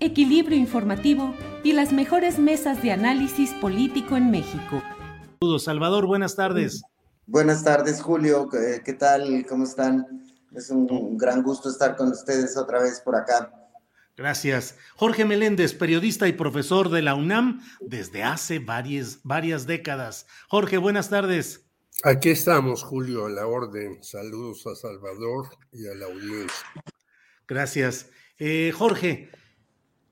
[0.00, 4.82] equilibrio informativo y las mejores mesas de análisis político en México.
[5.40, 6.82] Saludos, Salvador, buenas tardes.
[7.26, 8.48] Buenas tardes, Julio.
[8.48, 9.46] ¿Qué, qué tal?
[9.48, 10.24] ¿Cómo están?
[10.54, 13.52] Es un, un gran gusto estar con ustedes otra vez por acá.
[14.16, 14.76] Gracias.
[14.96, 20.26] Jorge Meléndez, periodista y profesor de la UNAM desde hace varias, varias décadas.
[20.48, 21.70] Jorge, buenas tardes.
[22.02, 24.02] Aquí estamos, Julio, a la orden.
[24.02, 26.66] Saludos a Salvador y a la audiencia.
[27.46, 28.10] Gracias.
[28.38, 29.30] Eh, Jorge,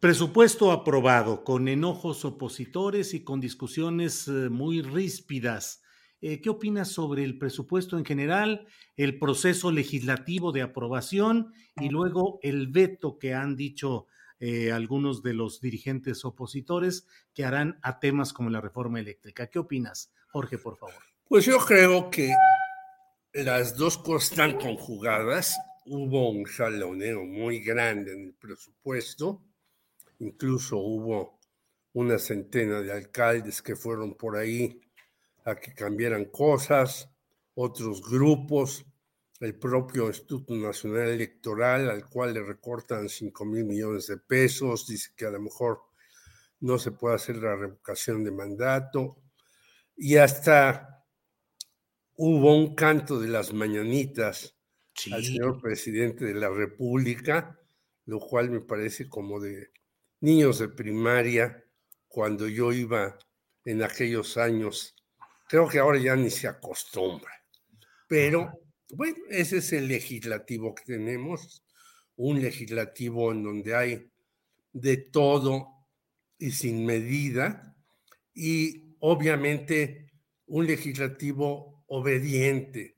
[0.01, 5.83] presupuesto aprobado con enojos opositores y con discusiones eh, muy ríspidas.
[6.21, 12.39] Eh, ¿Qué opinas sobre el presupuesto en general, el proceso legislativo de aprobación y luego
[12.43, 14.07] el veto que han dicho
[14.41, 19.49] eh, algunos de los dirigentes opositores que harán a temas como la reforma eléctrica?
[19.49, 20.95] ¿Qué opinas, Jorge, por favor?
[21.29, 22.33] Pues yo creo que
[23.33, 25.57] las dos cosas están conjugadas.
[25.87, 29.43] Hubo un jaloneo muy grande en el presupuesto,
[30.21, 31.41] incluso hubo
[31.95, 34.81] una centena de alcaldes que fueron por ahí
[35.45, 37.11] a que cambiaran cosas,
[37.55, 38.87] otros grupos,
[39.41, 45.11] el propio Instituto Nacional Electoral, al cual le recortan 5 mil millones de pesos, dice
[45.17, 45.83] que a lo mejor
[46.61, 49.23] no se puede hacer la revocación de mandato,
[49.97, 51.05] y hasta
[52.17, 54.57] hubo un canto de las mañanitas
[54.95, 55.11] Sí.
[55.11, 57.61] al señor presidente de la República,
[58.07, 59.71] lo cual me parece como de
[60.21, 61.65] niños de primaria
[62.09, 63.19] cuando yo iba
[63.65, 64.95] en aquellos años.
[65.49, 67.33] Creo que ahora ya ni se acostumbra.
[68.09, 68.53] Pero
[68.91, 71.65] bueno, ese es el legislativo que tenemos,
[72.17, 74.11] un legislativo en donde hay
[74.73, 75.87] de todo
[76.39, 77.77] y sin medida,
[78.33, 80.13] y obviamente
[80.47, 82.97] un legislativo obediente,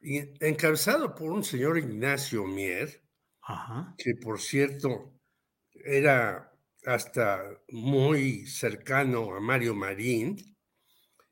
[0.00, 3.02] encabezado por un señor Ignacio Mier,
[3.42, 3.94] Ajá.
[3.98, 5.12] que por cierto
[5.84, 6.52] era
[6.84, 10.36] hasta muy cercano a Mario Marín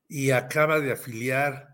[0.08, 1.68] y acaba de afiliar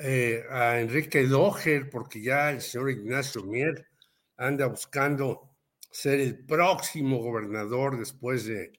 [0.00, 3.86] eh, a Enrique Doher porque ya el señor Ignacio Mier
[4.36, 5.56] anda buscando
[5.90, 8.72] ser el próximo gobernador después de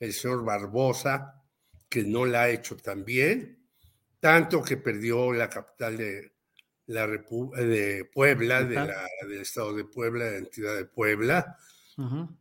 [0.00, 1.42] el señor Barbosa,
[1.88, 3.66] que no la ha hecho tan bien,
[4.20, 6.32] tanto que perdió la capital de
[6.86, 8.86] la Repu- de Puebla, de Ajá.
[8.86, 11.56] la- del estado de Puebla, de la entidad de Puebla,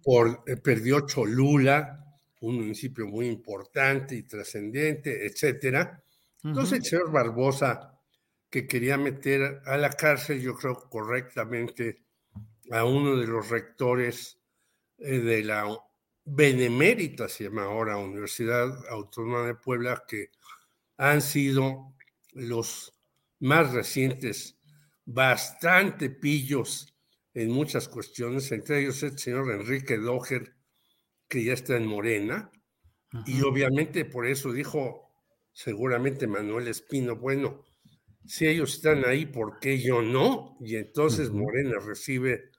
[0.03, 2.05] Por, eh, perdió Cholula,
[2.41, 6.03] un municipio muy importante y trascendente, etcétera.
[6.43, 7.99] Entonces, el señor Barbosa,
[8.49, 12.03] que quería meter a la cárcel, yo creo correctamente,
[12.71, 14.39] a uno de los rectores
[14.97, 15.65] eh, de la
[16.25, 20.31] Benemérita, se llama ahora Universidad Autónoma de Puebla, que
[20.97, 21.95] han sido
[22.33, 22.93] los
[23.39, 24.59] más recientes
[25.05, 26.94] bastante pillos
[27.35, 30.55] en muchas cuestiones, entre ellos el señor Enrique Doher,
[31.29, 32.51] que ya está en Morena,
[33.25, 35.13] y obviamente por eso dijo
[35.53, 37.65] seguramente Manuel Espino, bueno,
[38.25, 40.57] si ellos están ahí, ¿por qué yo no?
[40.61, 41.31] Y entonces.
[41.31, 42.51] Morena recibe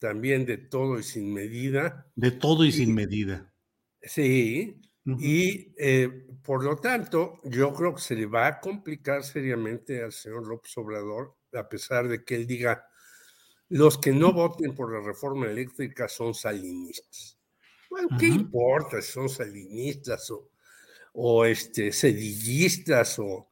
[0.00, 2.12] también de todo y sin medida.
[2.16, 3.54] De todo y Y- sin medida.
[4.02, 4.80] Sí,
[5.16, 10.12] y eh, por lo tanto, yo creo que se le va a complicar seriamente al
[10.12, 12.86] señor López Obrador, a pesar de que él diga,
[13.74, 17.36] los que no voten por la reforma eléctrica son salinistas.
[17.90, 20.52] Bueno, ¿qué importa si son salinistas o,
[21.14, 23.50] o este, sedillistas o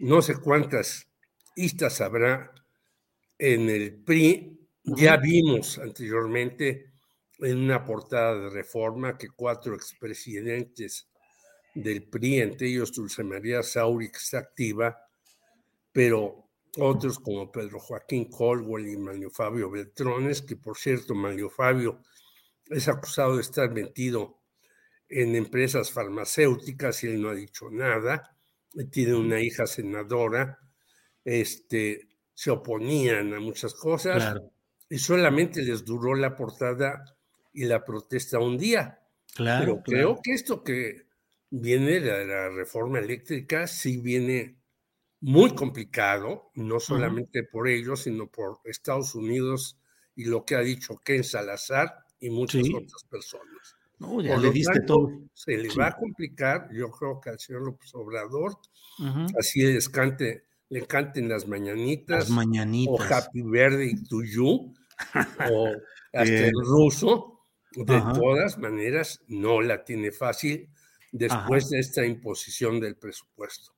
[0.00, 1.06] no sé cuántas
[1.54, 2.52] istas habrá
[3.38, 6.94] en el PRI Ya vimos anteriormente
[7.38, 11.08] en una portada de reforma que cuatro expresidentes
[11.72, 14.98] del PRI, entre ellos Dulce María Sauri, que está activa,
[15.92, 16.41] pero
[16.78, 22.00] otros como Pedro Joaquín Colwell y Manlio Fabio Beltrones, que por cierto, Manlio Fabio
[22.66, 24.40] es acusado de estar metido
[25.08, 28.36] en empresas farmacéuticas y él no ha dicho nada,
[28.90, 30.58] tiene una hija senadora,
[31.24, 34.40] este, se oponían a muchas cosas
[34.88, 37.04] y solamente les duró la portada
[37.52, 39.00] y la protesta un día.
[39.54, 41.08] Pero creo que esto que
[41.50, 44.61] viene de la reforma eléctrica sí viene
[45.22, 49.78] muy complicado, no solamente por ellos, sino por Estados Unidos
[50.16, 53.76] y lo que ha dicho Ken Salazar y muchas otras personas.
[54.00, 55.10] No, ya le diste todo.
[55.32, 58.58] Se le va a complicar, yo creo que al señor López Obrador,
[59.38, 62.92] así les cante, le canten las mañanitas, las mañanitas.
[62.92, 64.74] o Happy Birthday to You,
[65.52, 65.68] o
[66.12, 67.44] hasta el ruso,
[67.76, 70.68] de todas maneras no la tiene fácil
[71.12, 73.71] después de esta imposición del presupuesto.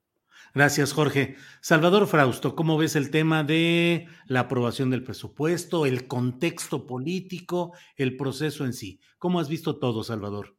[0.55, 1.35] Gracias, Jorge.
[1.61, 8.17] Salvador Frausto, ¿cómo ves el tema de la aprobación del presupuesto, el contexto político, el
[8.17, 9.01] proceso en sí?
[9.19, 10.55] ¿Cómo has visto todo, Salvador?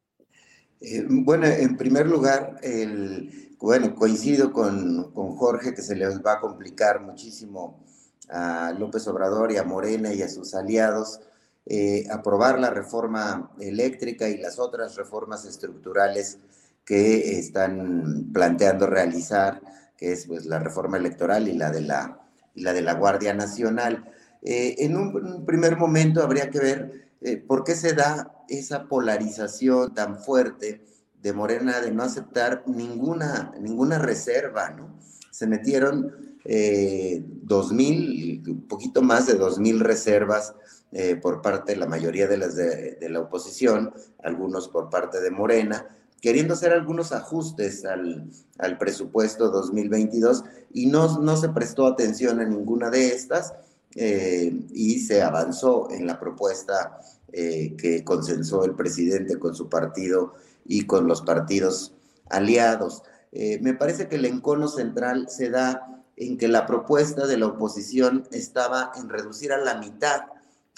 [0.80, 6.34] Eh, bueno, en primer lugar, el, bueno, coincido con, con, Jorge que se les va
[6.34, 7.82] a complicar muchísimo
[8.28, 11.20] a López Obrador y a Morena y a sus aliados
[11.68, 16.38] eh, aprobar la reforma eléctrica y las otras reformas estructurales
[16.84, 19.60] que están planteando realizar,
[19.96, 22.20] que es pues, la reforma electoral y la de la,
[22.54, 24.04] la, de la Guardia Nacional.
[24.42, 29.94] Eh, en un, primer momento habría que ver eh, por qué se da esa polarización
[29.94, 30.84] tan fuerte
[31.20, 34.98] de Morena de no aceptar ninguna, ninguna reserva, ¿no?
[35.30, 40.54] Se metieron eh, dos mil, un poquito más de dos mil reservas
[41.20, 43.92] por parte de la mayoría de las de, la oposición,
[44.22, 45.84] algunos por parte de Morena,
[46.20, 52.44] queriendo hacer algunos ajustes al, al presupuesto 2022 y no, no, se prestó atención a
[52.44, 53.54] ninguna de estas
[53.94, 57.00] eh, y se avanzó en la propuesta
[57.32, 60.34] eh, que consensó el presidente con su partido
[60.66, 61.92] y con los partidos
[62.28, 63.02] aliados.
[63.32, 67.46] Eh, me parece que el encono central se da en que la propuesta de la
[67.46, 70.22] oposición estaba en reducir a la mitad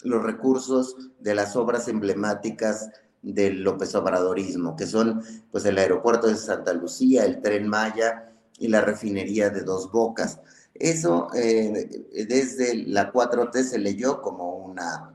[0.02, 2.90] los recursos de las obras emblemáticas
[3.22, 8.68] del López Obradorismo, que son pues el aeropuerto de Santa Lucía, el tren Maya y
[8.68, 10.40] la refinería de Dos Bocas.
[10.74, 15.12] Eso eh, desde la 4T se leyó como una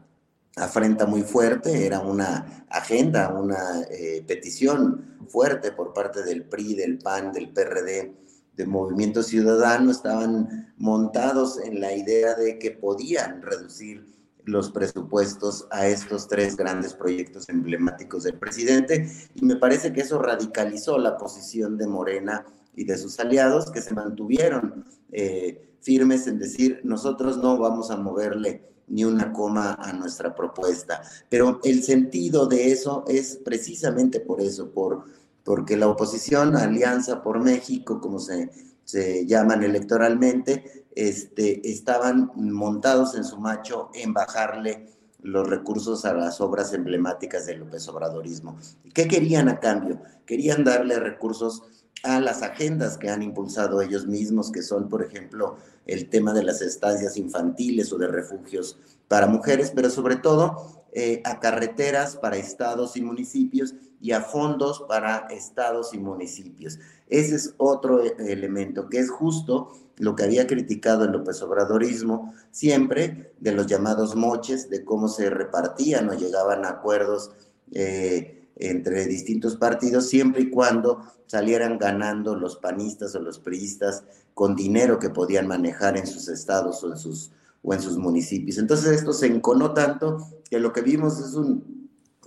[0.56, 7.00] afrenta muy fuerte, era una agenda, una eh, petición fuerte por parte del PRI, del
[7.00, 8.14] PAN, del PRD,
[8.56, 14.06] del Movimiento Ciudadano, estaban montados en la idea de que podían reducir
[14.46, 20.22] los presupuestos a estos tres grandes proyectos emblemáticos del presidente y me parece que eso
[20.22, 22.46] radicalizó la posición de Morena
[22.76, 27.98] y de sus aliados que se mantuvieron eh, firmes en decir nosotros no vamos a
[27.98, 31.02] moverle ni una coma a nuestra propuesta.
[31.30, 35.06] Pero el sentido de eso es precisamente por eso, por,
[35.44, 38.50] porque la oposición, Alianza por México, como se,
[38.84, 44.88] se llaman electoralmente, este, estaban montados en su macho en bajarle
[45.22, 48.58] los recursos a las obras emblemáticas del López Obradorismo.
[48.94, 50.02] ¿Qué querían a cambio?
[50.26, 51.64] Querían darle recursos
[52.04, 56.44] a las agendas que han impulsado ellos mismos, que son, por ejemplo, el tema de
[56.44, 58.78] las estancias infantiles o de refugios
[59.08, 64.84] para mujeres, pero sobre todo eh, a carreteras para estados y municipios y a fondos
[64.86, 66.78] para estados y municipios.
[67.08, 72.34] Ese es otro eh, elemento que es justo lo que había criticado el López Obradorismo
[72.52, 77.32] siempre de los llamados moches, de cómo se repartían o llegaban a acuerdos
[77.72, 84.54] eh, entre distintos partidos, siempre y cuando salieran ganando los panistas o los priistas con
[84.54, 87.32] dinero que podían manejar en sus estados o en sus,
[87.62, 88.58] o en sus municipios.
[88.58, 90.18] Entonces esto se enconó tanto
[90.50, 91.83] que lo que vimos es un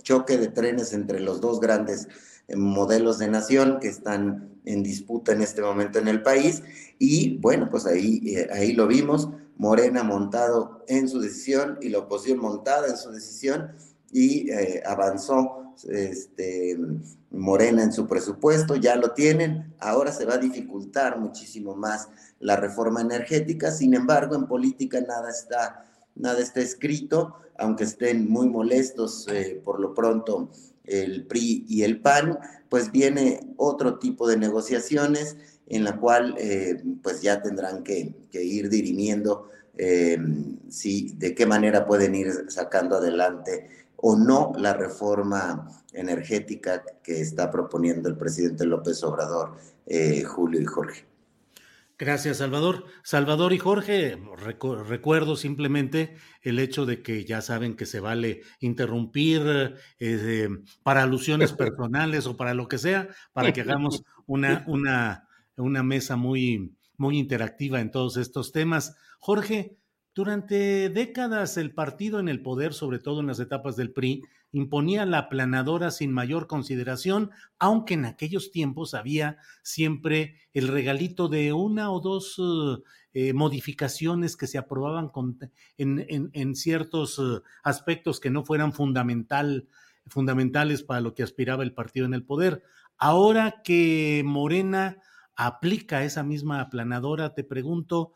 [0.07, 2.07] choque de trenes entre los dos grandes
[2.47, 6.63] eh, modelos de nación que están en disputa en este momento en el país.
[6.97, 11.99] Y bueno, pues ahí, eh, ahí lo vimos, Morena montado en su decisión y la
[11.99, 13.73] oposición montada en su decisión
[14.09, 16.77] y eh, avanzó este,
[17.31, 22.07] Morena en su presupuesto, ya lo tienen, ahora se va a dificultar muchísimo más
[22.39, 25.83] la reforma energética, sin embargo en política nada está,
[26.19, 30.49] nada está escrito, aunque estén muy molestos eh, por lo pronto
[30.85, 36.81] el PRI y el PAN, pues viene otro tipo de negociaciones en la cual eh,
[37.03, 39.49] pues ya tendrán que, ir dirimiendo
[40.69, 47.51] si, de qué manera pueden ir sacando adelante o no la reforma energética que está
[47.51, 49.55] proponiendo el presidente López Obrador,
[49.85, 51.05] eh, Julio y Jorge.
[51.99, 52.85] Gracias, Salvador.
[53.03, 54.21] Salvador y Jorge,
[54.87, 60.47] recuerdo simplemente el hecho de que ya saben que se vale interrumpir eh,
[60.83, 66.17] para alusiones personales o para lo que sea, para que hagamos una, una, una mesa
[66.17, 68.95] muy, muy interactiva en todos estos temas.
[69.19, 69.75] Jorge,
[70.13, 75.05] durante décadas el partido en el poder, sobre todo en las etapas del PRI, imponía
[75.05, 81.91] la planadora sin mayor consideración, aunque en aquellos tiempos había siempre el regalito de una
[81.91, 82.41] o dos
[83.13, 85.11] eh, modificaciones que se aprobaban
[85.77, 89.67] en, ciertos eh, aspectos que no fueran fundamental,
[90.07, 92.63] fundamentales para lo que aspiraba el partido en el poder.
[92.97, 94.97] Ahora que Morena
[95.35, 98.13] aplica esa misma aplanadora, te pregunto,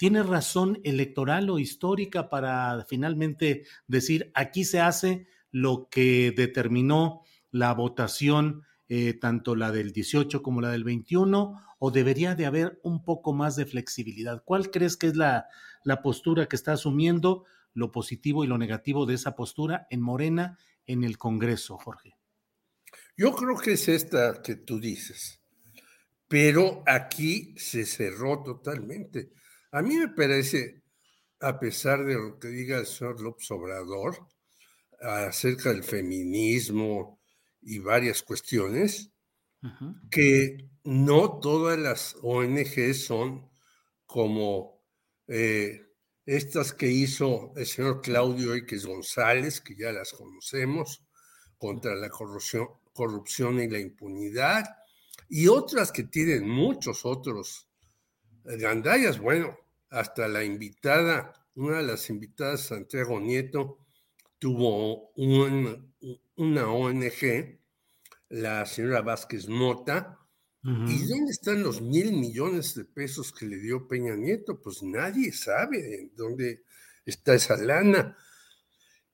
[0.00, 7.74] ¿Tiene razón electoral o histórica para finalmente decir aquí se hace lo que determinó la
[7.74, 13.04] votación, eh, tanto la del 18 como la del 21, o debería de haber un
[13.04, 14.42] poco más de flexibilidad?
[14.44, 15.46] ¿Cuál crees que es la,
[15.84, 20.58] la postura que está asumiendo, lo positivo y lo negativo de esa postura en Morena
[20.86, 22.16] en el Congreso, Jorge?
[23.16, 25.40] Yo creo que es esta que tú dices,
[26.28, 29.32] pero aquí se cerró totalmente.
[29.72, 30.82] A mí me parece,
[31.40, 34.26] a pesar de lo que diga el señor López Obrador
[35.00, 37.20] acerca del feminismo
[37.62, 39.10] y varias cuestiones,
[40.10, 43.50] que no todas las ONG son
[44.06, 44.82] como
[45.28, 45.82] eh,
[46.24, 51.04] estas que hizo el señor Claudio X González, que ya las conocemos,
[51.58, 54.64] contra la corrupción, corrupción y la impunidad,
[55.28, 57.68] y otras que tienen muchos otros
[58.44, 59.56] gandallas, bueno,
[59.90, 63.78] hasta la invitada, una de las invitadas, Santiago Nieto,
[64.40, 67.60] tuvo una ONG,
[68.30, 70.20] la señora Vázquez Mota,
[70.62, 74.60] ¿Y dónde están los mil millones de pesos que le dio Peña Nieto?
[74.60, 76.64] Pues nadie sabe dónde
[77.06, 78.16] está esa lana.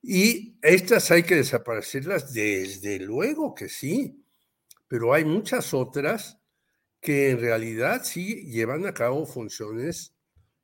[0.03, 4.25] Y estas hay que desaparecerlas, desde luego que sí,
[4.89, 6.39] pero hay muchas otras
[7.01, 10.17] que en realidad sí llevan a cabo funciones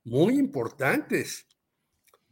[0.03, 1.47] muy importantes.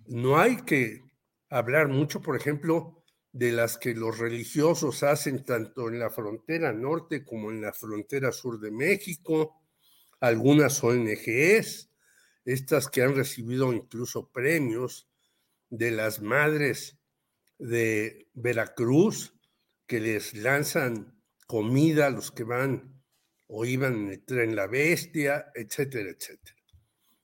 [0.07, 1.05] No hay que
[1.51, 3.03] hablar mucho, por ejemplo,
[3.33, 8.33] de las que los religiosos hacen tanto en la frontera norte como en la frontera
[8.33, 9.61] sur de México,
[10.21, 11.91] algunas ONGs,
[12.45, 15.09] estas que han recibido incluso premios
[15.69, 16.99] de las madres
[17.59, 19.35] de Veracruz,
[19.87, 23.03] que les lanzan comida a los que van
[23.47, 26.60] o iban en el tren La Bestia, etcétera, etcétera.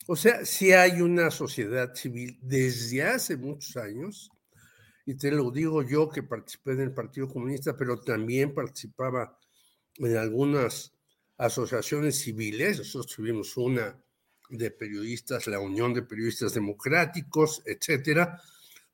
[0.07, 4.31] O sea, si hay una sociedad civil desde hace muchos años,
[5.05, 9.39] y te lo digo yo que participé en el Partido Comunista, pero también participaba
[9.97, 10.93] en algunas
[11.39, 14.01] asociaciones civiles, nosotros tuvimos una
[14.49, 18.41] de periodistas, la Unión de Periodistas Democráticos, etcétera,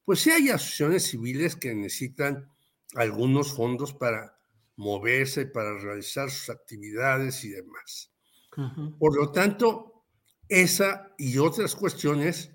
[0.04, 2.50] pues sí hay asociaciones civiles que necesitan
[2.94, 4.38] algunos fondos para
[4.76, 8.10] moverse, para realizar sus actividades y demás.
[8.98, 9.91] Por lo tanto,
[10.52, 12.52] esa y otras cuestiones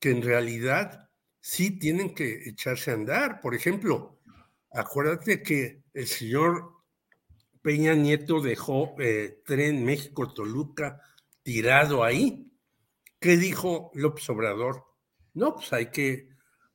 [0.00, 1.08] que en realidad
[1.40, 3.40] sí tienen que echarse a andar.
[3.40, 4.18] Por ejemplo,
[4.72, 6.72] acuérdate que el señor
[7.62, 11.00] Peña Nieto dejó eh, tren México-Toluca
[11.44, 12.52] tirado ahí.
[13.20, 14.84] ¿Qué dijo López Obrador?
[15.34, 16.28] No, pues hay que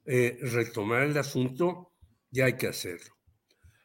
[0.05, 1.95] eh, retomar el asunto
[2.31, 3.13] y hay que hacerlo.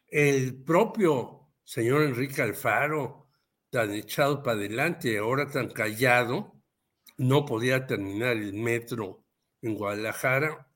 [0.06, 3.28] El propio señor Enrique Alfaro,
[3.70, 6.55] tan echado para adelante, ahora tan callado,
[7.18, 9.24] no podía terminar el metro
[9.62, 10.68] en Guadalajara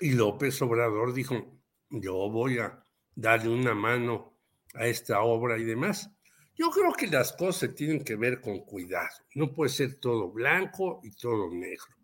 [0.00, 2.82] y López Obrador dijo, yo voy a
[3.14, 4.38] darle una mano
[4.74, 6.10] a esta obra y demás.
[6.54, 9.24] Yo creo que las cosas tienen que ver con cuidado.
[9.34, 11.94] No puede ser todo blanco y todo negro.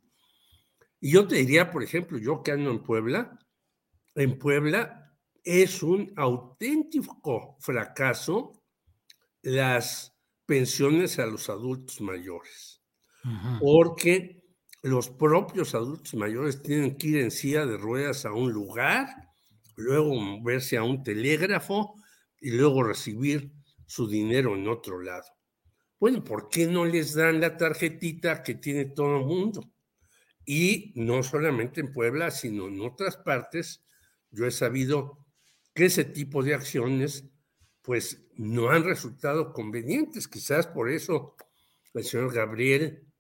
[1.01, 3.39] Y yo te diría, por ejemplo, yo que ando en Puebla,
[4.15, 5.13] en Puebla
[5.43, 8.63] es un auténtico fracaso
[9.43, 10.15] las
[10.47, 12.82] pensiones a los adultos mayores
[13.61, 14.43] porque
[14.83, 19.07] los propios adultos mayores tienen que ir en silla de ruedas a un lugar,
[19.77, 21.95] luego moverse a un telégrafo
[22.41, 23.53] y luego recibir
[23.87, 25.25] su dinero en otro lado.
[26.01, 29.71] Bueno, ¿por qué no les dan la tarjetita que tiene todo el mundo?
[30.45, 33.85] Y no solamente en Puebla, sino en otras partes,
[34.31, 35.25] yo he sabido
[35.75, 37.25] que ese tipo de acciones
[37.83, 40.27] pues no han resultado convenientes.
[40.27, 41.37] Quizás por eso
[41.95, 43.12] el señor Gabriel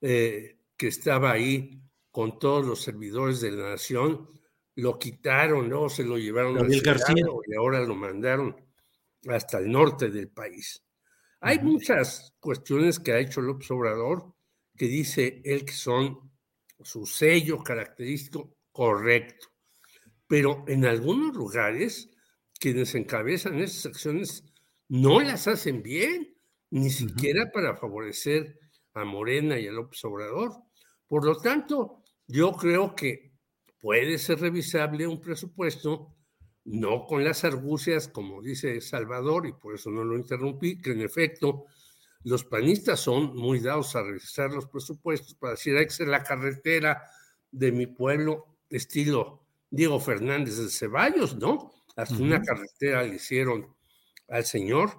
[0.00, 4.28] eh, que estaba ahí con todos los servidores de la nación,
[4.76, 7.24] lo quitaron, luego se lo llevaron a García.
[7.46, 8.56] y ahora lo mandaron
[9.28, 10.82] hasta el norte del país.
[11.40, 14.34] Hay muchas cuestiones que ha hecho López Obrador
[14.76, 16.30] que dice él que son
[16.82, 19.48] su sello característico correcto,
[20.26, 22.10] pero en algunos lugares
[22.58, 24.44] quienes encabezan esas acciones
[24.88, 26.36] no las hacen bien,
[26.70, 28.59] ni siquiera para favorecer
[28.94, 30.52] a Morena y a López Obrador.
[31.06, 33.32] Por lo tanto, yo creo que
[33.80, 36.14] puede ser revisable un presupuesto,
[36.64, 41.00] no con las argucias, como dice Salvador, y por eso no lo interrumpí, que en
[41.00, 41.66] efecto
[42.22, 46.22] los panistas son muy dados a revisar los presupuestos para decir, hay que ser la
[46.22, 47.02] carretera
[47.50, 51.72] de mi pueblo, estilo Diego Fernández de Ceballos, ¿no?
[51.96, 53.74] Hasta una carretera le hicieron
[54.28, 54.90] al señor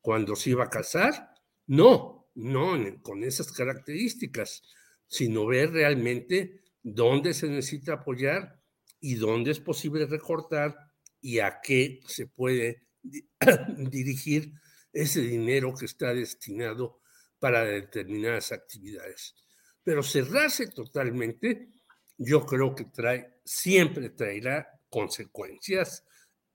[0.00, 1.30] cuando se iba a casar.
[1.66, 4.62] No, no con esas características,
[5.06, 8.60] sino ver realmente dónde se necesita apoyar
[9.00, 10.76] y dónde es posible recortar
[11.20, 12.86] y a qué se puede
[13.78, 14.52] dirigir
[14.92, 17.00] ese dinero que está destinado
[17.38, 19.34] para determinadas actividades.
[19.82, 21.68] Pero cerrarse totalmente,
[22.16, 26.04] yo creo que trae, siempre traerá consecuencias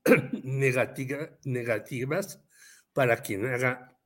[1.43, 2.41] negativas
[2.93, 3.98] para quien haga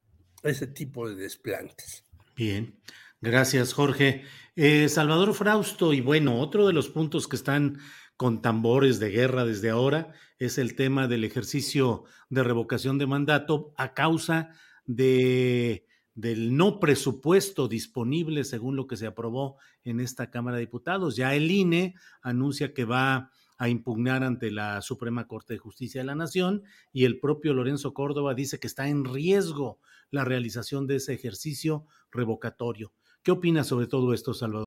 [0.44, 2.06] ese tipo de desplantes.
[2.36, 2.80] Bien,
[3.22, 4.24] gracias Jorge.
[4.56, 7.80] Eh, Salvador Frausto, y bueno, otro de los puntos que están
[8.18, 13.74] con tambores de guerra desde ahora es el tema del ejercicio de revocación de mandato
[13.78, 14.50] a causa
[14.86, 21.16] de, del no presupuesto disponible según lo que se aprobó en esta Cámara de Diputados.
[21.16, 26.08] Ya el INE anuncia que va a impugnar ante la Suprema Corte de Justicia de
[26.08, 29.80] la Nación y el propio Lorenzo Córdoba dice que está en riesgo
[30.12, 32.94] la realización de ese ejercicio revocatorio.
[33.24, 34.66] ¿Qué opinas sobre todo esto, Salvador?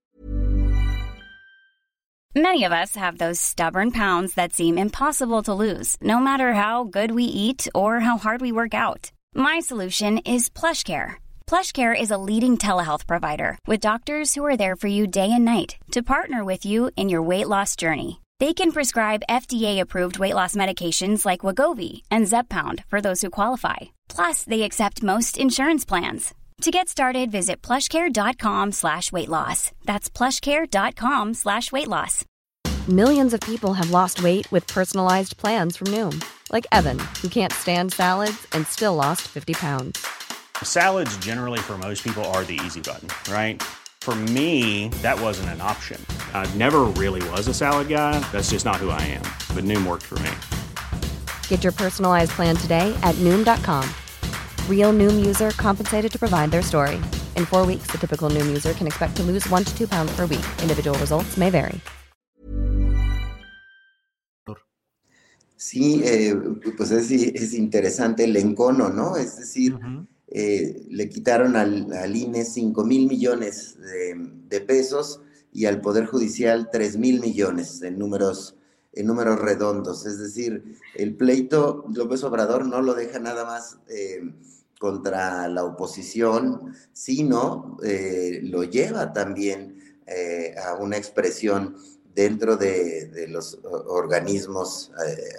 [2.35, 6.85] Many of us have those stubborn pounds that seem impossible to lose, no matter how
[6.85, 9.11] good we eat or how hard we work out.
[9.35, 11.15] My solution is PlushCare.
[11.47, 15.47] PlushCare is a leading telehealth provider with doctors who are there for you day and
[15.47, 18.21] night to partner with you in your weight loss journey.
[18.39, 23.77] They can prescribe FDA-approved weight loss medications like Wagovi and Zepbound for those who qualify.
[24.09, 26.35] Plus, they accept most insurance plans.
[26.63, 29.73] To get started, visit plushcare.com slash weight loss.
[29.85, 32.25] That's plushcare.com slash weight loss.
[32.89, 36.23] Millions of people have lost weight with personalized plans from Noom.
[36.53, 40.07] Like Evan, who can't stand salads and still lost 50 pounds.
[40.63, 43.63] Salads generally for most people are the easy button, right?
[44.01, 46.01] For me, that wasn't an option.
[46.33, 48.21] I never really was a salad guy.
[48.31, 49.25] That's just not who I am.
[49.53, 50.31] But Noom worked for me.
[51.49, 53.85] Get your personalized plan today at Noom.com.
[54.71, 57.01] Real Noom user compensated to provide their story.
[57.35, 60.15] In four weeks, the typical Noom user can expect to lose one to two pounds
[60.15, 60.47] per week.
[60.63, 61.81] Individual results may vary.
[65.57, 66.35] Sí, eh,
[66.77, 69.17] pues es, es, interesante el encono, ¿no?
[69.17, 70.07] Es decir, uh -huh.
[70.29, 74.15] eh, le quitaron al, al, INE 5 mil millones de,
[74.49, 75.21] de, pesos
[75.57, 78.57] y al Poder Judicial 3 mil millones en números,
[78.93, 80.05] en números redondos.
[80.05, 84.21] Es decir, el pleito López Obrador no lo deja nada más eh,
[84.79, 91.75] contra la oposición, sino eh, lo lleva también eh, a una expresión
[92.15, 94.93] dentro de, de los organismos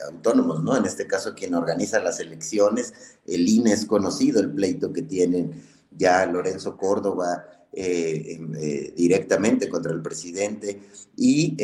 [0.08, 0.77] autónomos, ¿no?
[0.77, 2.91] En este caso, quien organiza las elecciones,
[3.27, 9.91] el INE es conocido, el pleito que tienen ya Lorenzo Córdoba eh, eh, directamente contra
[9.91, 10.80] el presidente,
[11.15, 11.56] y,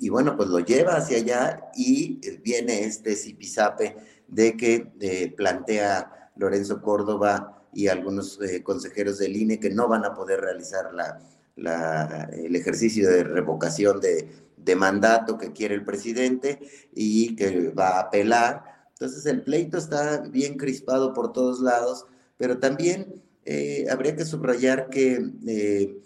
[0.00, 3.96] y, bueno, pues lo lleva hacia allá y viene este zipizape
[4.28, 10.40] de que plantea Lorenzo Córdoba y algunos consejeros del INE que no van a poder
[10.40, 11.20] realizar la
[11.56, 16.60] la, el ejercicio de revocación de, de, mandato que quiere el presidente
[16.94, 18.64] y que va a apelar.
[18.92, 24.88] Entonces el pleito está bien crispado por todos lados, pero también eh, habría que subrayar
[24.88, 26.00] que eh,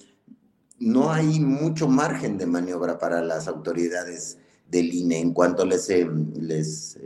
[0.79, 4.38] no hay mucho margen de maniobra para las autoridades
[4.70, 6.09] del INE en cuanto les, eh,
[6.40, 6.99] les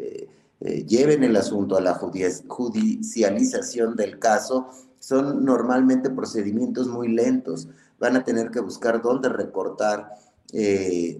[0.87, 4.69] lleven el asunto a la judicialización del caso.
[4.99, 10.15] Son normalmente procedimientos muy lentos van a tener que buscar dónde recortar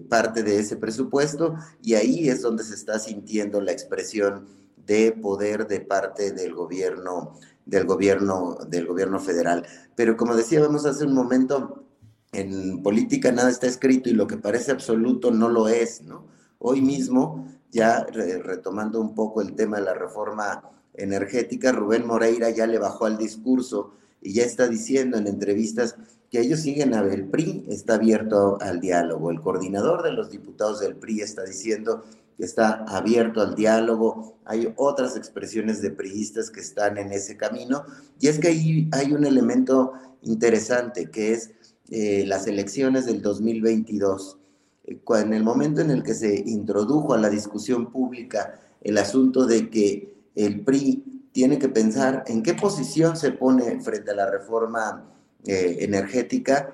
[0.09, 4.45] parte de ese presupuesto y ahí es donde se está sintiendo la expresión
[4.85, 7.33] de poder de parte del gobierno
[7.71, 9.65] del gobierno del gobierno federal.
[9.95, 11.85] Pero como decíamos hace un momento,
[12.33, 16.27] en política nada está escrito y lo que parece absoluto no lo es, ¿no?
[16.59, 22.67] Hoy mismo, ya retomando un poco el tema de la reforma energética, Rubén Moreira ya
[22.67, 25.95] le bajó al discurso y ya está diciendo en entrevistas
[26.29, 30.81] que ellos siguen a el PRI está abierto al diálogo, el coordinador de los diputados
[30.81, 32.03] del PRI está diciendo
[32.41, 37.85] que está abierto al diálogo, hay otras expresiones de priistas que están en ese camino,
[38.19, 41.51] y es que ahí hay un elemento interesante que es
[41.91, 44.39] eh, las elecciones del 2022.
[44.85, 49.45] Eh, en el momento en el que se introdujo a la discusión pública el asunto
[49.45, 54.31] de que el PRI tiene que pensar en qué posición se pone frente a la
[54.31, 55.13] reforma
[55.45, 56.73] eh, energética,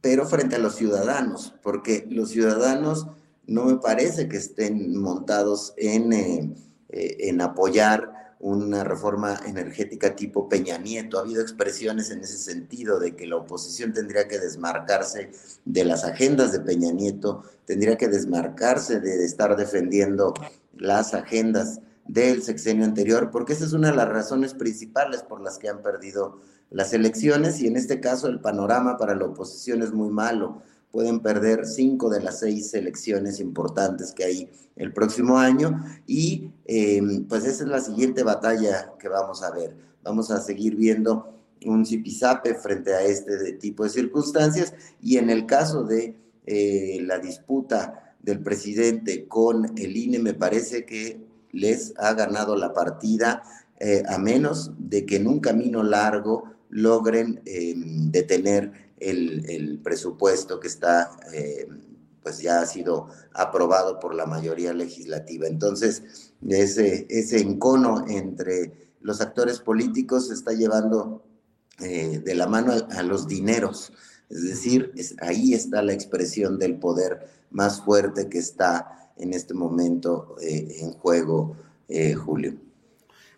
[0.00, 3.08] pero frente a los ciudadanos, porque los ciudadanos
[3.46, 6.54] no me parece que estén montados en, eh,
[6.88, 11.18] eh, en apoyar una reforma energética tipo Peña Nieto.
[11.18, 15.30] Ha habido expresiones en ese sentido de que la oposición tendría que desmarcarse
[15.64, 20.34] de las agendas de Peña Nieto, tendría que desmarcarse de estar defendiendo
[20.76, 25.58] las agendas del sexenio anterior, porque esa es una de las razones principales por las
[25.58, 29.92] que han perdido las elecciones y en este caso el panorama para la oposición es
[29.92, 30.62] muy malo.
[30.92, 37.24] Pueden perder cinco de las seis elecciones importantes que hay el próximo año y em,
[37.24, 39.74] pues esa es la siguiente batalla que vamos a ver.
[40.04, 41.32] Vamos a seguir viendo
[41.64, 46.14] un zipizape frente a este tipo de circunstancias y en el caso de
[46.46, 52.72] eh, la disputa del presidente con el INE me parece que les ha ganado la
[52.72, 53.42] partida
[53.78, 60.68] eh, a menos de que en un camino largo logren em, detener el, presupuesto que
[60.68, 61.80] está, em,
[62.22, 65.46] pues ya ha sido aprobado por la mayoría legislativa.
[65.46, 71.24] Entonces, ese, encono entre los actores políticos se está llevando
[71.80, 73.92] eh, de la mano a, los dineros.
[74.30, 80.36] Es decir, ahí está la expresión del poder más fuerte que está en este momento
[80.40, 81.56] eh, en juego,
[81.88, 82.54] eh, Julio.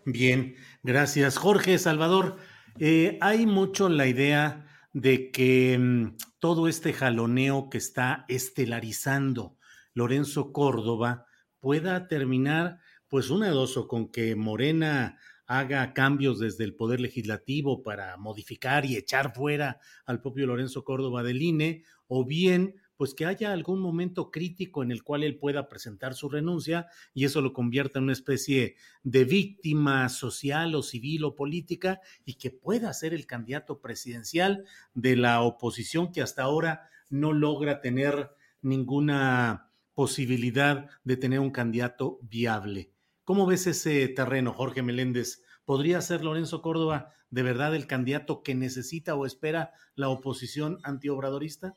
[0.05, 1.37] Bien, gracias.
[1.37, 2.37] Jorge Salvador,
[2.79, 4.64] eh, hay mucho la idea
[4.95, 9.57] de que mm, todo este jaloneo que está estelarizando
[9.93, 11.25] Lorenzo Córdoba
[11.59, 12.79] pueda terminar,
[13.09, 18.85] pues una dos, o con que Morena haga cambios desde el Poder Legislativo para modificar
[18.85, 23.79] y echar fuera al propio Lorenzo Córdoba del INE, o bien pues que haya algún
[23.79, 28.03] momento crítico en el cual él pueda presentar su renuncia y eso lo convierta en
[28.03, 33.81] una especie de víctima social o civil o política y que pueda ser el candidato
[33.81, 38.31] presidencial de la oposición que hasta ahora no logra tener
[38.61, 42.91] ninguna posibilidad de tener un candidato viable.
[43.23, 45.43] ¿Cómo ves ese terreno, Jorge Meléndez?
[45.65, 51.73] ¿Podría ser Lorenzo Córdoba de verdad el candidato que necesita o espera la oposición antiobradorista?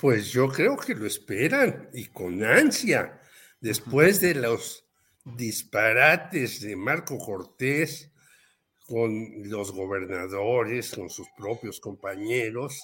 [0.00, 3.20] Pues yo creo que lo esperan y con ansia,
[3.60, 4.86] después de los
[5.24, 8.10] disparates de Marco Cortés
[8.86, 12.82] con los gobernadores, con sus propios compañeros,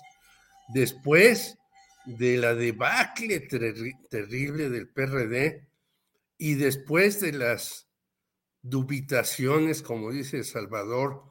[0.75, 1.57] después
[2.05, 5.67] de la debacle terrible del PRD
[6.37, 7.89] y después de las
[8.61, 11.25] dubitaciones, como dice Salvador,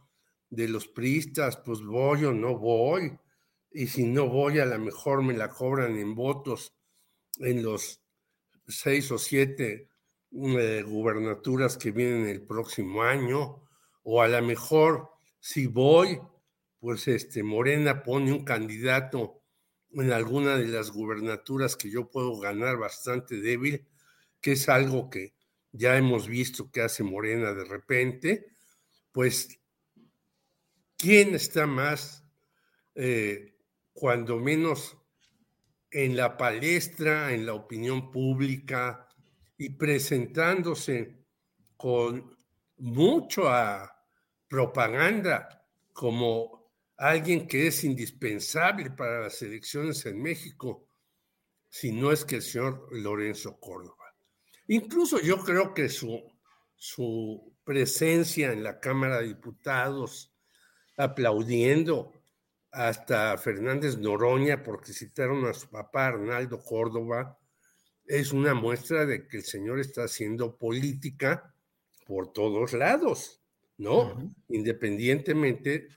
[0.50, 3.18] de los priistas, pues voy o no voy,
[3.76, 6.74] y si no voy, a lo mejor me la cobran en votos
[7.40, 8.02] en los
[8.66, 9.90] seis o siete
[10.32, 13.68] eh, gubernaturas que vienen el próximo año,
[14.04, 15.10] o a lo mejor
[15.42, 16.22] si voy,
[16.80, 19.42] pues este Morena pone un candidato
[19.92, 23.86] en alguna de las gubernaturas que yo puedo ganar bastante débil,
[24.40, 25.34] que es algo que
[25.74, 28.46] ya hemos visto que hace Morena de repente,
[29.12, 29.60] pues,
[30.96, 32.24] ¿quién está más
[32.96, 33.55] eh,
[33.96, 34.98] cuando menos
[35.90, 39.08] en la palestra, en la opinión pública
[39.58, 41.24] y presentándose
[41.78, 42.38] con
[42.76, 43.90] mucha
[44.50, 50.90] propaganda como alguien que es indispensable para las elecciones en México,
[51.70, 54.14] si no es que el señor Lorenzo Córdoba.
[54.68, 56.22] Incluso yo creo que su,
[56.76, 60.36] su presencia en la Cámara de Diputados,
[60.98, 62.12] aplaudiendo
[62.76, 67.40] hasta Fernández Noroña, porque citaron a su papá Arnaldo Córdoba,
[68.06, 71.56] es una muestra de que el señor está haciendo política
[72.06, 73.42] por todos lados,
[73.78, 74.30] ¿no?
[74.50, 75.88] Independientemente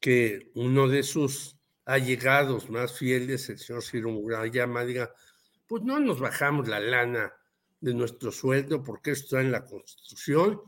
[0.00, 5.14] que uno de sus allegados más fieles, el señor Ciro Murayama, diga,
[5.66, 7.32] pues no nos bajamos la lana
[7.80, 10.60] de nuestro sueldo porque esto está en la Constitución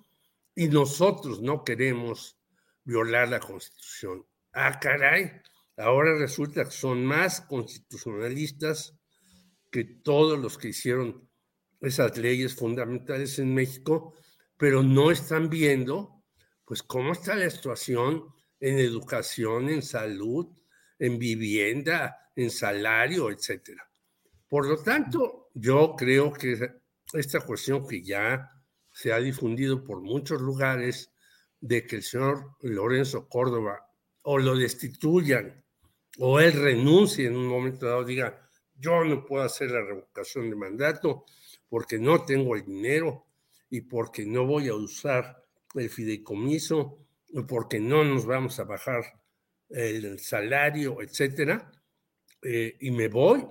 [0.55, 2.39] y nosotros no queremos
[2.85, 4.25] violar la Constitución.
[4.57, 5.33] Ah, caray,
[5.77, 8.97] ahora resulta que son más constitucionalistas
[9.73, 11.29] que todos los que hicieron
[11.81, 14.15] esas leyes fundamentales en México,
[14.57, 16.23] pero no están viendo,
[16.65, 18.27] pues, cómo está la situación
[18.61, 20.47] en educación, en salud,
[21.01, 23.91] en vivienda, en salario, etcétera.
[24.49, 26.77] Por lo tanto, yo creo que
[27.13, 28.49] esta cuestión que ya
[28.93, 31.13] se ha difundido por muchos lugares
[31.61, 33.85] de que el señor Lorenzo Córdoba
[34.25, 35.65] o lo destituyan
[36.19, 40.57] o él renuncie en un momento dado, diga, yo no puedo hacer la revocación de
[40.57, 41.25] mandato
[41.69, 43.27] porque no tengo el dinero
[43.71, 47.07] y porque no voy a usar el fideicomiso,
[47.49, 49.03] porque no nos vamos a bajar
[49.69, 51.73] el salario, etcétera,
[52.43, 53.45] eh, y me voy,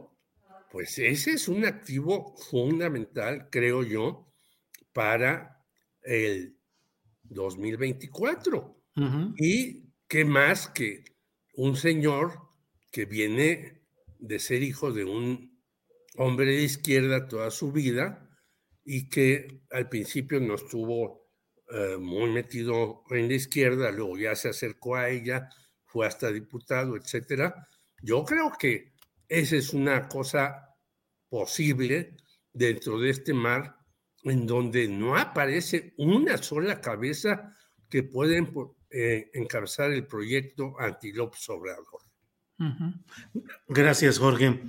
[0.72, 4.32] pues ese es un activo fundamental, creo yo,
[4.94, 5.66] para
[6.02, 6.58] el
[7.24, 8.82] 2024.
[9.38, 9.83] Y
[10.14, 11.06] qué más que
[11.56, 12.34] un señor
[12.92, 13.82] que viene
[14.20, 15.60] de ser hijo de un
[16.18, 18.30] hombre de izquierda toda su vida
[18.86, 21.32] y que al principio no estuvo
[21.72, 25.50] eh, muy metido en la izquierda, luego ya se acercó a ella,
[25.84, 27.68] fue hasta diputado, etcétera.
[28.04, 28.94] Yo creo que
[29.28, 30.76] esa es una cosa
[31.28, 32.18] posible
[32.52, 33.78] dentro de este mar
[34.26, 37.58] en donde no aparece una sola cabeza
[37.90, 38.54] que pueden
[38.94, 42.02] eh, encabezar el proyecto anti-López Obrador.
[43.68, 44.62] Gracias, Jorge.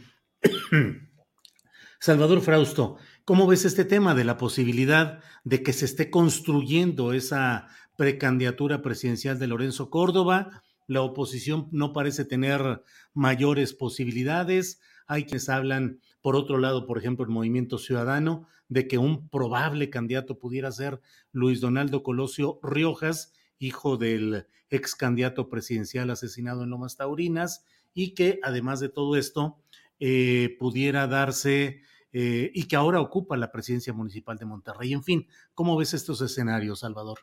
[2.01, 7.69] Salvador Frausto, ¿cómo ves este tema de la posibilidad de que se esté construyendo esa
[7.97, 10.63] precandidatura presidencial de Lorenzo Córdoba?
[10.87, 12.83] La oposición no parece tener
[13.15, 14.81] mayores posibilidades.
[15.07, 19.91] Hay quienes hablan, por otro lado, por ejemplo, el Movimiento Ciudadano, de que un probable
[19.91, 21.01] candidato pudiera ser
[21.33, 27.65] Luis Donaldo Colosio Riojas, hijo del ex candidato presidencial asesinado en Lomas Taurinas,
[27.95, 29.57] y que además de todo esto
[30.01, 34.93] eh, pudiera darse eh, y que ahora ocupa la presidencia municipal de Monterrey.
[34.93, 37.21] En fin, ¿cómo ves estos escenarios, Salvador?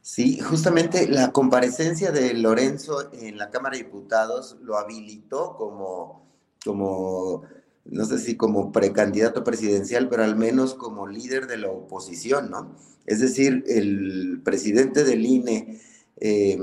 [0.00, 6.26] Sí, justamente la comparecencia de Lorenzo en la Cámara de Diputados lo habilitó como,
[6.64, 7.42] como
[7.90, 12.74] no sé si como precandidato presidencial, pero al menos como líder de la oposición, ¿no?
[13.06, 15.80] Es decir, el presidente del INE
[16.20, 16.58] eh,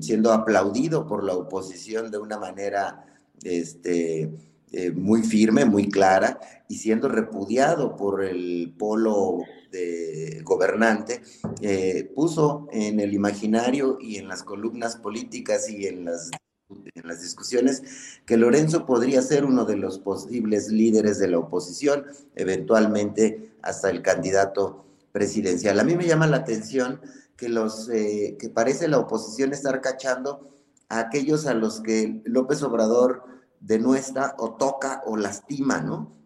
[0.00, 3.04] siendo aplaudido por la oposición de una manera
[3.42, 4.30] este,
[4.72, 6.38] eh, muy firme, muy clara,
[6.68, 9.38] y siendo repudiado por el polo
[10.42, 11.22] gobernante,
[11.60, 16.30] eh, puso en el imaginario y en las columnas políticas y en las,
[16.94, 17.82] en las discusiones
[18.26, 22.04] que Lorenzo podría ser uno de los posibles líderes de la oposición,
[22.36, 25.78] eventualmente hasta el candidato presidencial.
[25.80, 27.00] A mí me llama la atención
[27.36, 30.50] que los eh, que parece la oposición estar cachando
[30.88, 33.24] a aquellos a los que López Obrador
[33.60, 36.18] denuestra o toca o lastima, ¿no?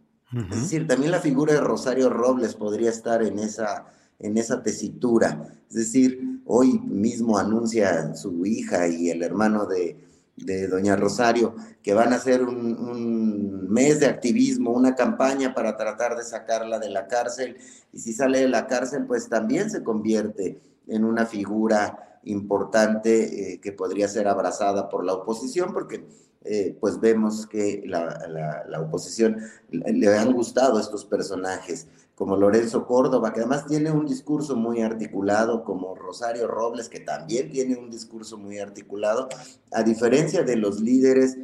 [0.50, 3.86] Es decir, también la figura de Rosario Robles podría estar en esa,
[4.18, 5.54] en esa tesitura.
[5.68, 9.96] Es decir, hoy mismo anuncia su hija y el hermano de,
[10.36, 15.76] de doña Rosario que van a hacer un, un, mes de activismo, una campaña para
[15.76, 17.56] tratar de sacarla de la cárcel.
[17.92, 23.60] Y si sale de la cárcel, pues también se convierte en una figura importante eh,
[23.60, 26.04] que podría ser abrazada por la oposición, porque
[26.44, 29.38] eh, pues vemos que la, la, oposición
[29.70, 35.64] le han gustado estos personajes, como Lorenzo Córdoba, que además tiene un discurso muy articulado,
[35.64, 39.28] como Rosario Robles, que también tiene un discurso muy articulado,
[39.72, 41.36] a diferencia de los líderes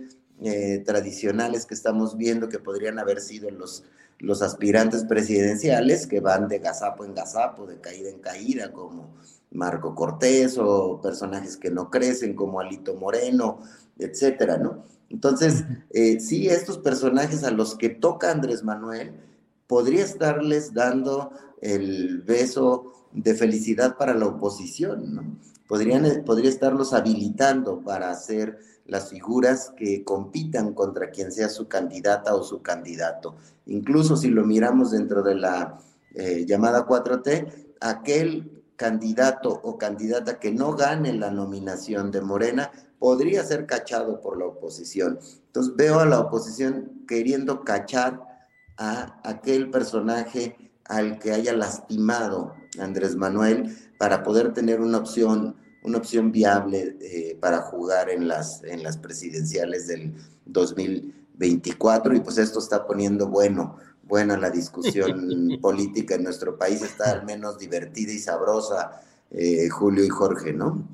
[0.43, 3.85] eh, tradicionales que estamos viendo que podrían haber sido los,
[4.21, 9.11] los aspirantes presidenciales, que van de gazapo en gazapo, de caída en caída, como
[9.51, 13.61] Marco Cortés o personajes que no crecen como Alito Moreno,
[13.99, 14.85] etcétera, ¿no?
[15.09, 19.13] Entonces, eh, sí, estos personajes a los que toca Andrés Manuel,
[19.71, 21.31] podría estarles dando
[21.61, 25.23] el beso de felicidad para la oposición, ¿no?
[25.69, 31.69] Podrían, eh, podría estarlos habilitando para hacer las figuras que compitan contra quien sea su
[31.69, 33.37] candidata o su candidato.
[33.67, 35.79] Incluso si lo miramos dentro de la
[36.17, 43.45] eh, llamada 4T, aquel candidato o candidata que no gane la nominación de Morena podría
[43.45, 45.21] ser cachado por la oposición.
[45.47, 48.30] Entonces veo a la oposición queriendo cachar
[48.81, 55.99] a aquel personaje al que haya lastimado Andrés Manuel para poder tener una opción, una
[55.99, 60.15] opción viable eh, para jugar en las, en las presidenciales del
[60.47, 67.13] 2024 y pues esto está poniendo bueno buena la discusión política en nuestro país, está
[67.13, 69.03] al menos divertida y sabrosa.
[69.33, 70.89] Eh, Julio y Jorge, ¿no?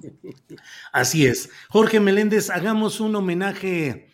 [0.92, 1.48] Así es.
[1.70, 4.10] Jorge Meléndez, hagamos un homenaje,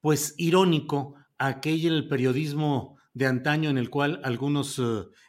[0.00, 4.82] pues, irónico a aquel periodismo de antaño en el cual algunos eh,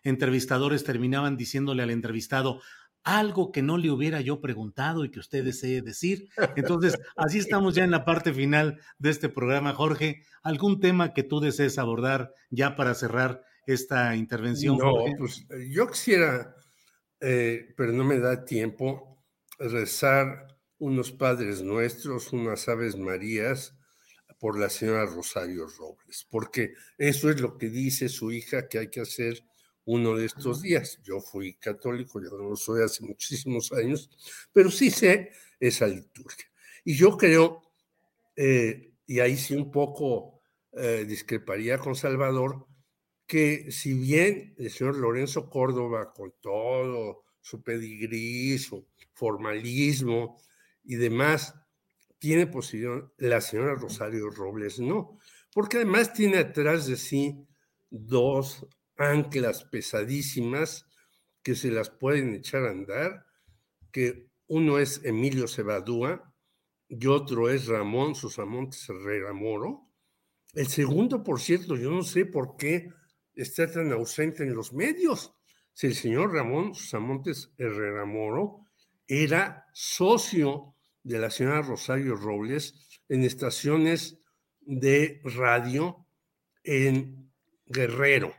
[0.04, 2.62] entrevistadores terminaban diciéndole al entrevistado,
[3.04, 6.28] algo que no le hubiera yo preguntado y que usted desee decir.
[6.58, 9.74] Entonces, así estamos ya en la parte final de este programa.
[9.74, 14.78] Jorge, ¿algún tema que tú desees abordar ya para cerrar esta intervención?
[14.78, 16.54] No, pues yo quisiera,
[17.22, 19.24] eh, pero no me da tiempo,
[19.58, 23.78] rezar unos padres nuestros, unas aves marías
[24.42, 28.90] por la señora Rosario Robles, porque eso es lo que dice su hija que hay
[28.90, 29.46] que hacer
[29.86, 31.00] uno de estos días.
[31.04, 34.10] Yo fui católico, yo no lo soy hace muchísimos años,
[34.52, 36.48] pero sí sé esa liturgia.
[36.84, 37.62] Y yo creo,
[38.36, 42.66] eh, y ahí sí un poco eh, discreparía con Salvador,
[43.28, 50.42] que si bien el señor Lorenzo Córdoba, con todo su pedigrí, su formalismo
[50.84, 51.54] y demás,
[52.22, 55.18] tiene posición, la señora Rosario Robles no,
[55.52, 57.48] porque además tiene atrás de sí
[57.90, 60.86] dos anclas pesadísimas
[61.42, 63.26] que se las pueden echar a andar,
[63.92, 66.32] que uno es Emilio Cebadúa
[66.88, 69.90] y otro es Ramón Susamontes Herrera Moro.
[70.54, 72.88] El segundo, por cierto, yo no sé por qué
[73.34, 75.34] está tan ausente en los medios.
[75.74, 78.68] Si el señor Ramón Susamontes Herrera Moro
[79.08, 82.76] era socio de la señora Rosario Robles
[83.10, 84.20] en estaciones
[84.62, 86.08] de radio
[86.64, 87.32] en
[87.66, 88.34] Guerrero.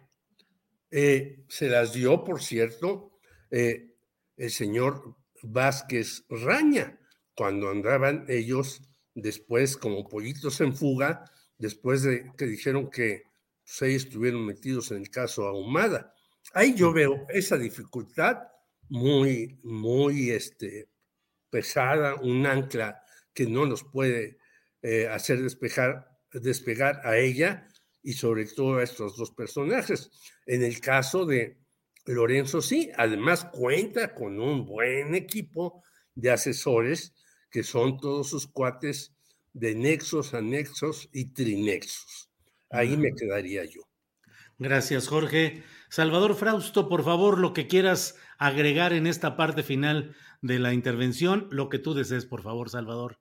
[0.90, 3.18] Eh, se las dio, por cierto,
[3.50, 3.94] eh,
[4.36, 6.98] el señor Vázquez Raña,
[7.34, 8.82] cuando andaban ellos
[9.14, 11.24] después como pollitos en fuga,
[11.58, 13.24] después de que dijeron que
[13.64, 16.14] seis estuvieron metidos en el caso Ahumada.
[16.54, 18.38] Ahí yo veo esa dificultad
[18.88, 20.88] muy, muy este,
[21.52, 24.38] pesada, un ancla que no nos puede
[24.80, 27.68] eh, hacer despejar, despegar a ella
[28.02, 30.10] y sobre todo a estos dos personajes.
[30.46, 31.58] En el caso de
[32.06, 35.84] Lorenzo, sí, además cuenta con un buen equipo
[36.14, 37.14] de asesores
[37.50, 39.14] que son todos sus cuates
[39.52, 42.30] de nexos, anexos y trinexos.
[42.70, 43.91] Ahí me quedaría yo.
[44.62, 45.64] Gracias, Jorge.
[45.90, 51.48] Salvador Frausto, por favor, lo que quieras agregar en esta parte final de la intervención,
[51.50, 53.18] lo que tú desees, por favor, Salvador.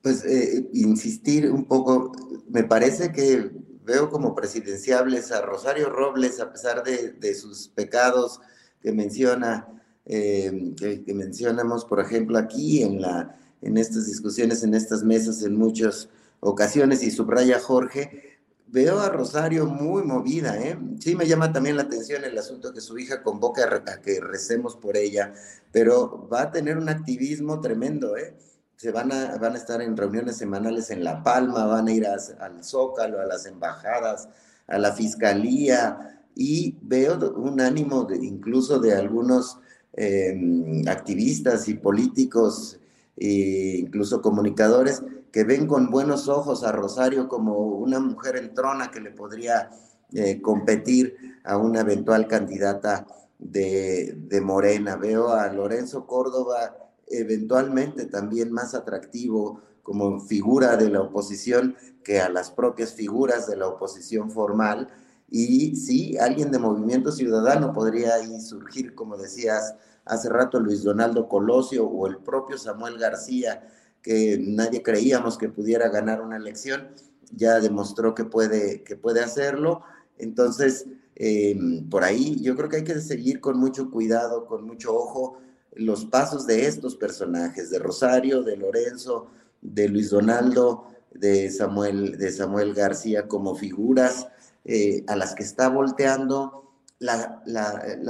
[0.00, 2.12] Pues eh, insistir un poco,
[2.48, 3.50] me parece que
[3.84, 8.40] veo como presidenciables a Rosario Robles, a pesar de, sus pecados
[8.80, 9.68] que menciona,
[10.06, 15.56] eh, que, mencionamos, por ejemplo, aquí en, la, en estas discusiones, en estas mesas, en
[15.56, 16.08] muchas
[16.40, 18.31] ocasiones, y subraya Jorge,
[18.72, 20.78] veo a Rosario muy movida, ¿eh?
[20.98, 24.76] Sí me llama también la atención el asunto que su hija convoca a, que recemos
[24.76, 25.34] por ella,
[25.70, 28.34] pero va a tener un activismo tremendo, ¿eh?
[28.76, 33.20] se van a, estar en reuniones semanales en La Palma, van a ir al Zócalo,
[33.20, 34.28] a las embajadas,
[34.66, 39.58] a la fiscalía, y veo un ánimo incluso de algunos
[39.92, 42.80] em, activistas y políticos,
[43.16, 45.02] e incluso comunicadores,
[45.32, 49.70] que ven con buenos ojos a Rosario como una mujer en trona que le podría
[50.12, 53.06] eh, competir a una eventual candidata
[53.38, 54.96] de, de Morena.
[54.96, 62.28] Veo a Lorenzo Córdoba eventualmente también más atractivo como figura de la oposición que a
[62.28, 64.88] las propias figuras de la oposición formal.
[65.28, 71.28] Y sí, alguien de Movimiento Ciudadano podría ahí surgir, como decías hace rato, Luis Donaldo
[71.28, 73.66] Colosio o el propio Samuel García,
[74.02, 76.88] que nadie creíamos que pudiera ganar una elección,
[77.30, 79.82] ya demostró que puede, que puede hacerlo.
[80.18, 80.86] Entonces,
[81.16, 81.58] eh,
[81.90, 85.38] por ahí yo creo que hay que seguir con mucho cuidado, con mucho ojo,
[85.74, 89.28] los pasos de estos personajes, de Rosario, de Lorenzo,
[89.60, 94.26] de Luis Donaldo, de Samuel, de Samuel García como figuras
[94.64, 96.62] eh, a las que está volteando
[96.98, 97.42] la,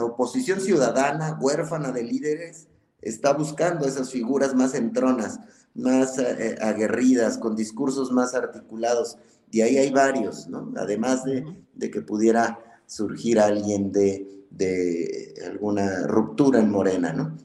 [0.02, 2.68] oposición ciudadana, huérfana de líderes,
[3.00, 5.40] está buscando esas figuras más entronas,
[5.74, 9.18] más eh, aguerridas, con discursos más articulados.
[9.50, 10.72] Y ahí hay varios, ¿no?
[10.76, 17.36] Además de, de que pudiera surgir alguien de, de alguna ruptura en Morena, ¿no?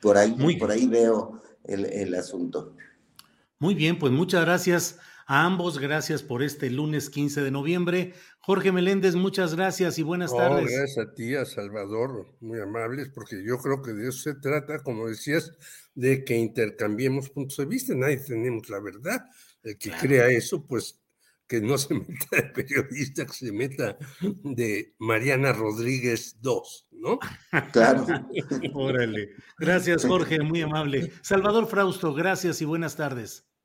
[0.00, 2.74] Por ahí, por ahí veo el, asunto.
[3.58, 8.14] Muy bien, pues muchas gracias a ambos, gracias por este lunes 15 de noviembre.
[8.40, 10.74] Jorge Meléndez, muchas gracias y buenas tardes.
[10.74, 14.82] Gracias a ti, a Salvador, muy amables, porque yo creo que de eso se trata,
[14.82, 15.52] como decías,
[15.94, 19.26] de que intercambiemos puntos de vista, nadie tenemos la verdad.
[19.62, 20.98] El que crea eso, pues
[21.46, 27.18] que no se meta de periodista, que se meta de Mariana Rodríguez II, ¿no?
[27.72, 28.06] Claro.
[28.72, 29.34] Órale.
[29.58, 31.12] Gracias, Jorge, muy amable.
[31.20, 33.47] Salvador Frausto, gracias y buenas tardes.